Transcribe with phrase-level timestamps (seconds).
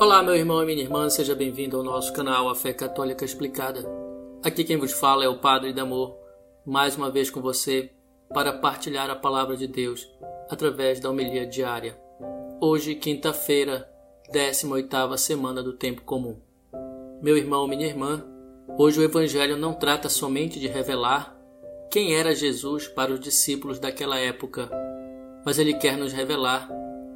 [0.00, 3.84] Olá, meu irmão e minha irmã, seja bem-vindo ao nosso canal A Fé Católica Explicada.
[4.42, 6.16] Aqui quem vos fala é o Padre Damor,
[6.64, 7.90] mais uma vez com você
[8.30, 10.10] para partilhar a palavra de Deus
[10.48, 12.00] através da homilia diária.
[12.62, 13.86] Hoje, quinta-feira,
[14.32, 16.40] 18ª semana do tempo comum.
[17.20, 18.24] Meu irmão, minha irmã,
[18.78, 21.38] hoje o evangelho não trata somente de revelar
[21.90, 24.70] quem era Jesus para os discípulos daquela época,
[25.44, 26.70] mas ele quer nos revelar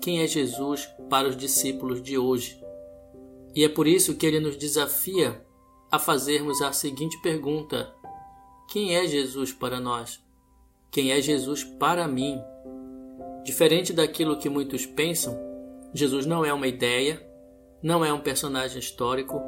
[0.00, 2.67] quem é Jesus para os discípulos de hoje.
[3.54, 5.44] E é por isso que ele nos desafia
[5.90, 7.94] a fazermos a seguinte pergunta:
[8.68, 10.22] Quem é Jesus para nós?
[10.90, 12.40] Quem é Jesus para mim?
[13.44, 15.38] Diferente daquilo que muitos pensam,
[15.94, 17.26] Jesus não é uma ideia,
[17.82, 19.40] não é um personagem histórico,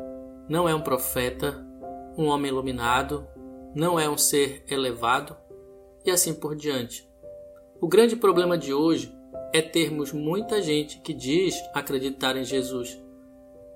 [0.49, 1.67] não é um profeta,
[2.17, 3.27] um homem iluminado,
[3.75, 5.37] não é um ser elevado
[6.05, 7.09] e assim por diante.
[7.81, 9.15] O grande problema de hoje
[9.53, 12.99] é termos muita gente que diz acreditar em Jesus,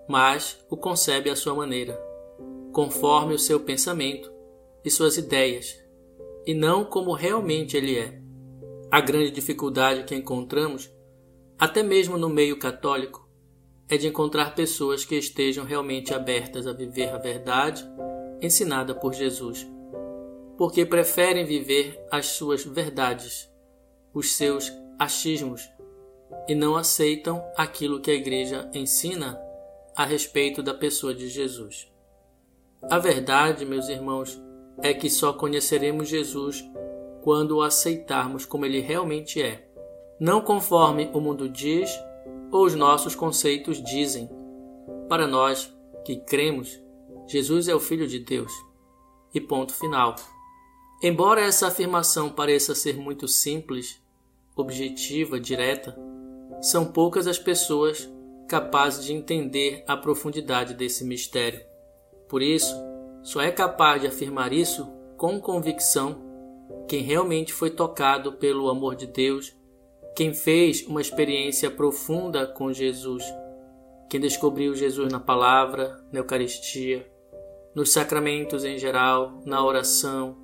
[0.08, 1.98] mas o concebe à sua maneira,
[2.72, 4.32] conforme o seu pensamento
[4.84, 5.78] e suas ideias,
[6.46, 8.20] e não como realmente ele é.
[8.90, 10.92] A grande dificuldade que encontramos,
[11.58, 13.28] até mesmo no meio católico,
[13.88, 17.84] é de encontrar pessoas que estejam realmente abertas a viver a verdade
[18.40, 19.66] ensinada por Jesus,
[20.56, 23.50] porque preferem viver as suas verdades,
[24.12, 25.68] os seus achismos
[26.48, 29.40] e não aceitam aquilo que a Igreja ensina
[29.96, 31.90] a respeito da pessoa de Jesus.
[32.90, 34.40] A verdade, meus irmãos,
[34.82, 36.64] é que só conheceremos Jesus
[37.22, 39.66] quando o aceitarmos como ele realmente é,
[40.20, 41.90] não conforme o mundo diz
[42.50, 44.28] ou os nossos conceitos dizem.
[45.08, 45.72] Para nós
[46.04, 46.80] que cremos,
[47.26, 48.52] Jesus é o Filho de Deus.
[49.32, 50.14] E ponto final.
[51.02, 54.00] Embora essa afirmação pareça ser muito simples,
[54.54, 55.96] objetiva, direta,
[56.62, 58.08] são poucas as pessoas
[58.48, 61.60] capazes de entender a profundidade desse mistério.
[62.28, 62.74] Por isso,
[63.22, 66.24] só é capaz de afirmar isso com convicção
[66.88, 69.54] quem realmente foi tocado pelo amor de Deus,
[70.14, 73.24] quem fez uma experiência profunda com Jesus,
[74.08, 77.10] quem descobriu Jesus na palavra, na Eucaristia,
[77.74, 80.36] nos sacramentos em geral, na oração,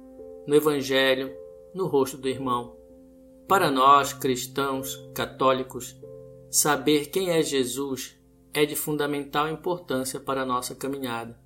[0.47, 1.31] no Evangelho,
[1.75, 2.77] no rosto do irmão.
[3.47, 6.00] Para nós, cristãos, católicos,
[6.51, 8.19] saber quem é Jesus
[8.53, 11.39] é de fundamental importância para a nossa caminhada,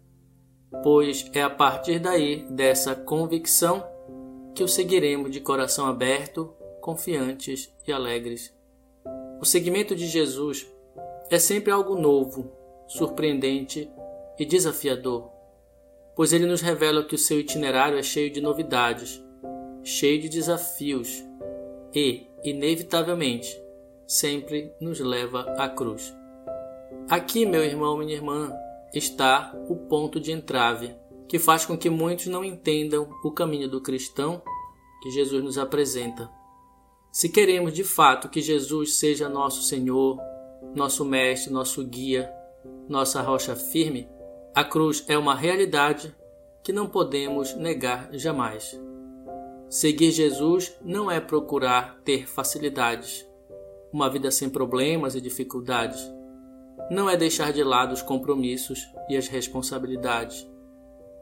[0.82, 3.84] pois é a partir daí, dessa convicção,
[4.54, 8.54] que o seguiremos de coração aberto, confiantes e alegres.
[9.40, 10.66] O seguimento de Jesus
[11.30, 12.50] é sempre algo novo,
[12.86, 13.90] surpreendente
[14.38, 15.30] e desafiador,
[16.16, 19.22] pois ele nos revela que o seu itinerário é cheio de novidades,
[19.82, 21.22] cheio de desafios
[21.92, 23.63] e, inevitavelmente,
[24.06, 26.14] sempre nos leva à cruz.
[27.08, 28.52] Aqui, meu irmão, minha irmã,
[28.92, 30.94] está o ponto de entrave
[31.28, 34.42] que faz com que muitos não entendam o caminho do cristão
[35.02, 36.30] que Jesus nos apresenta.
[37.12, 40.18] Se queremos de fato que Jesus seja nosso Senhor,
[40.74, 42.32] nosso Mestre, nosso guia,
[42.88, 44.08] nossa rocha firme,
[44.54, 46.14] a cruz é uma realidade
[46.62, 48.78] que não podemos negar jamais.
[49.68, 53.26] Seguir Jesus não é procurar ter facilidades,
[53.94, 56.00] uma vida sem problemas e dificuldades.
[56.90, 60.44] Não é deixar de lado os compromissos e as responsabilidades.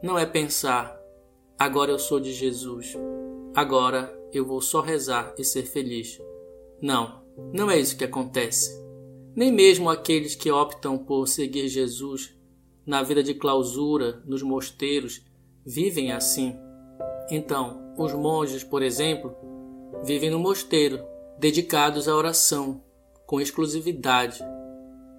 [0.01, 0.99] Não é pensar,
[1.57, 2.97] agora eu sou de Jesus,
[3.53, 6.19] agora eu vou só rezar e ser feliz.
[6.81, 7.21] Não,
[7.53, 8.83] não é isso que acontece.
[9.35, 12.35] Nem mesmo aqueles que optam por seguir Jesus
[12.87, 15.23] na vida de clausura nos mosteiros
[15.63, 16.55] vivem assim.
[17.29, 19.35] Então, os monges, por exemplo,
[20.03, 22.81] vivem no mosteiro, dedicados à oração,
[23.25, 24.43] com exclusividade.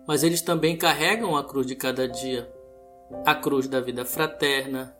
[0.07, 2.51] Mas eles também carregam a cruz de cada dia,
[3.25, 4.95] a cruz da vida fraterna,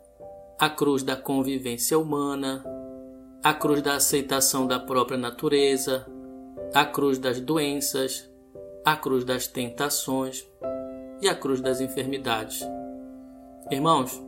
[0.59, 2.63] a cruz da convivência humana,
[3.43, 6.05] a cruz da aceitação da própria natureza,
[6.73, 8.29] a cruz das doenças,
[8.83, 10.45] a cruz das tentações
[11.21, 12.61] e a cruz das enfermidades.
[13.69, 14.21] Irmãos,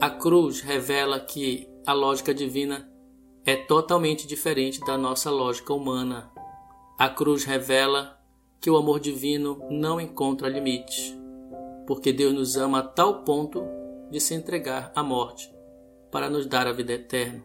[0.00, 2.88] a cruz revela que a lógica divina
[3.46, 6.30] é totalmente diferente da nossa lógica humana.
[6.98, 8.18] A cruz revela
[8.58, 11.14] que o amor divino não encontra limites,
[11.86, 13.62] porque Deus nos ama a tal ponto
[14.10, 15.54] de se entregar à morte
[16.10, 17.44] para nos dar a vida eterna.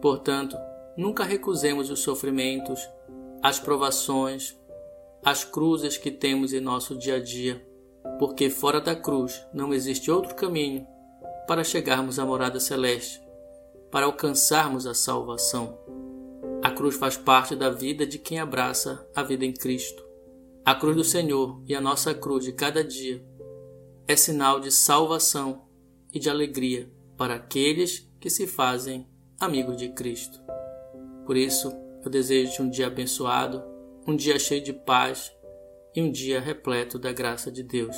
[0.00, 0.56] Portanto,
[0.96, 2.80] nunca recusemos os sofrimentos,
[3.42, 4.58] as provações,
[5.22, 7.62] as cruzes que temos em nosso dia a dia,
[8.18, 10.86] porque fora da cruz não existe outro caminho
[11.46, 13.25] para chegarmos à morada celeste
[13.96, 15.78] para alcançarmos a salvação.
[16.62, 20.04] A cruz faz parte da vida de quem abraça a vida em Cristo.
[20.62, 23.24] A cruz do Senhor e a nossa cruz de cada dia
[24.06, 25.62] é sinal de salvação
[26.12, 29.08] e de alegria para aqueles que se fazem
[29.40, 30.42] amigos de Cristo.
[31.24, 31.72] Por isso,
[32.04, 33.64] eu desejo um dia abençoado,
[34.06, 35.32] um dia cheio de paz
[35.94, 37.96] e um dia repleto da graça de Deus.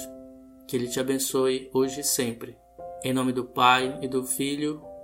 [0.69, 2.57] Que Ele te abençoe hoje e sempre.
[3.03, 4.81] Em nome do Pai, e do Filho,